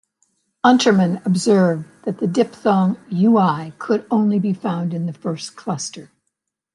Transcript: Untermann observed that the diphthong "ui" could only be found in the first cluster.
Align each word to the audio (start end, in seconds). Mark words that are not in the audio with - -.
Untermann 0.63 1.21
observed 1.27 1.85
that 2.05 2.17
the 2.17 2.25
diphthong 2.25 2.97
"ui" 3.13 3.71
could 3.77 4.07
only 4.09 4.39
be 4.39 4.51
found 4.51 4.95
in 4.95 5.05
the 5.05 5.13
first 5.13 5.55
cluster. 5.55 6.09